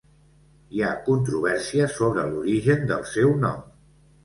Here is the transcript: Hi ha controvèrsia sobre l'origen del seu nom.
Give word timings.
Hi 0.75 0.79
ha 0.85 0.93
controvèrsia 1.09 1.91
sobre 1.99 2.25
l'origen 2.33 2.91
del 2.95 3.07
seu 3.13 3.39
nom. 3.47 3.65